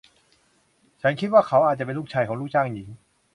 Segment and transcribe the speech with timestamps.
[1.01, 2.87] ฉันคิดว่าเขาอาจจะเป็นลูกชายของลูกจ้างหญิง